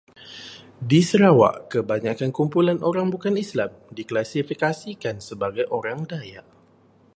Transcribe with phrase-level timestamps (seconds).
[0.89, 6.45] Di Sarawak, kebanyakan kumpulan orang bukan Islam diklasifikasikan sebagai orang Dayak.